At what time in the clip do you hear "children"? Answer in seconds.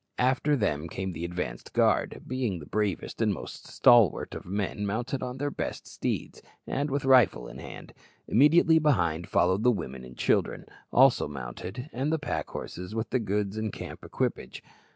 10.17-10.65